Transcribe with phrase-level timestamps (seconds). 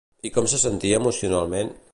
[0.29, 1.75] I com se sentia emocionalment?